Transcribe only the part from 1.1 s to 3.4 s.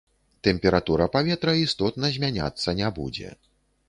паветра істотна змяняцца не будзе.